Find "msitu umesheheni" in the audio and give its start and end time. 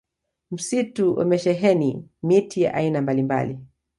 0.51-2.09